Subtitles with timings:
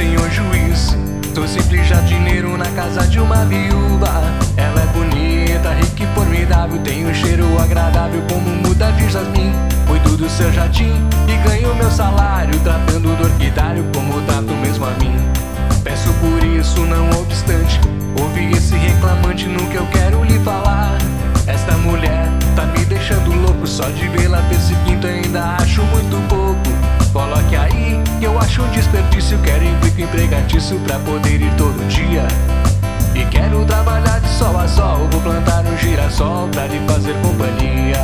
[0.00, 0.96] senhor juiz.
[1.34, 4.08] Sou simples jardineiro na casa de uma viúva.
[4.56, 6.78] Ela é bonita, rica e formidável.
[6.82, 9.52] Tem um cheiro agradável como muda de jasmim.
[9.86, 10.92] Cuido do seu jardim
[11.28, 12.58] e ganho meu salário.
[12.60, 15.14] Tratando do orquidário como trato mesmo a mim.
[15.84, 17.78] Peço por isso, não obstante.
[18.18, 20.99] Ouvi esse reclamante no que eu quero lhe falar.
[28.60, 29.38] Acho um desperdício.
[29.38, 32.26] Quero emprego empregatício pra poder ir todo dia.
[33.14, 35.08] E quero trabalhar de sol a sol.
[35.10, 38.00] Vou plantar um girassol pra lhe fazer companhia.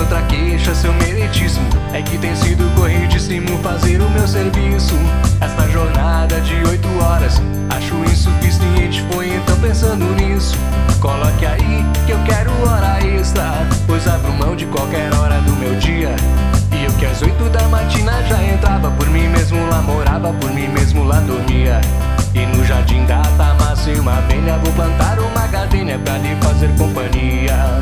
[0.00, 4.94] Outra queixa, seu meritíssimo, é que tem sido corridíssimo fazer o meu serviço.
[5.40, 6.79] Esta jornada de oito
[24.70, 27.80] vou plantar uma gardenia pra lhe fazer companhia.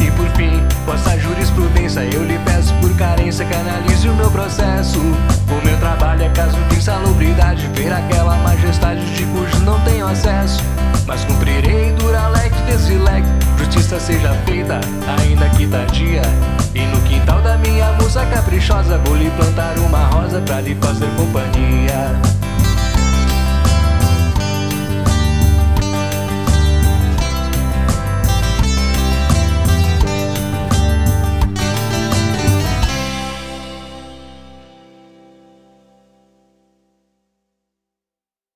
[0.00, 4.98] E por fim, vossa jurisprudência, eu lhe peço por carência que analise o meu processo.
[4.98, 10.62] O meu trabalho é caso de insalubridade, ver aquela majestade de cujo não tenho acesso.
[11.06, 12.11] Mas cumprirei dura
[14.02, 14.80] seja feita,
[15.20, 16.22] ainda que tardia.
[16.74, 21.08] E no quintal da minha musa caprichosa, vou lhe plantar uma rosa pra lhe fazer
[21.16, 22.41] companhia.